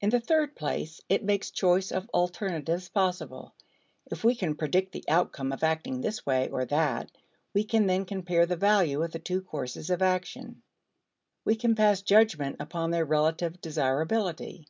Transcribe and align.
In 0.00 0.10
the 0.10 0.20
third 0.20 0.54
place, 0.54 1.00
it 1.08 1.24
makes 1.24 1.50
choice 1.50 1.90
of 1.90 2.08
alternatives 2.14 2.88
possible. 2.88 3.56
If 4.08 4.22
we 4.22 4.36
can 4.36 4.54
predict 4.54 4.92
the 4.92 5.04
outcome 5.08 5.50
of 5.50 5.64
acting 5.64 6.00
this 6.00 6.24
way 6.24 6.48
or 6.48 6.64
that, 6.66 7.10
we 7.52 7.64
can 7.64 7.88
then 7.88 8.04
compare 8.04 8.46
the 8.46 8.54
value 8.54 9.02
of 9.02 9.10
the 9.10 9.18
two 9.18 9.42
courses 9.42 9.90
of 9.90 10.00
action; 10.00 10.62
we 11.44 11.56
can 11.56 11.74
pass 11.74 12.02
judgment 12.02 12.58
upon 12.60 12.92
their 12.92 13.04
relative 13.04 13.60
desirability. 13.60 14.68